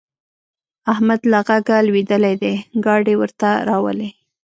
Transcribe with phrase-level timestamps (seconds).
[0.91, 2.53] احمد له غږه لوېدلی دی؛
[2.85, 4.09] ګاډی ورته راولي.